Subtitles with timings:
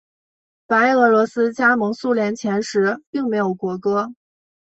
[0.65, 4.11] 白俄罗斯加盟苏联前时并没有国歌。